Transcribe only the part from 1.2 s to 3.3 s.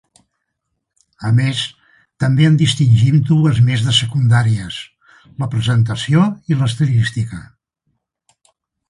A més, també en distingim